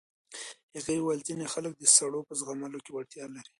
[0.75, 3.49] هغې وویل ځینې خلک د سړو په زغملو کې وړتیا لري.